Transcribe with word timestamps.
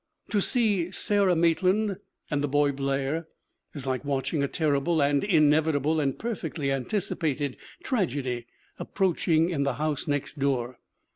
To 0.31 0.41
see 0.41 0.89
Sarah 0.89 1.35
Maitland 1.35 1.97
and 2.31 2.43
the 2.43 2.47
boy 2.47 2.71
Blair 2.71 3.27
is 3.75 3.85
like 3.85 4.03
watching 4.03 4.41
a 4.41 4.47
terrible 4.47 4.99
and 4.99 5.23
inevitable 5.23 5.99
and 5.99 6.17
perfectly 6.17 6.71
anticipated 6.71 7.55
tragedy 7.83 8.47
approaching 8.79 9.51
in 9.51 9.61
the 9.61 9.75
house 9.75 10.07
next 10.07 10.39
door. 10.39 10.79